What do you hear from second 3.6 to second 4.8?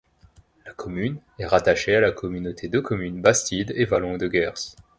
et vallons de Gers.